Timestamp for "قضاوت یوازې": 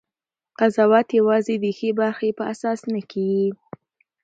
0.57-1.55